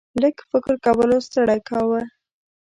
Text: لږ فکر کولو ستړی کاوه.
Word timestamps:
لږ 0.21 0.35
فکر 0.51 0.73
کولو 0.85 1.17
ستړی 1.27 1.59
کاوه. 1.69 2.01